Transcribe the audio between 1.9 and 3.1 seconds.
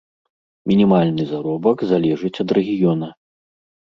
залежыць ад рэгіёна.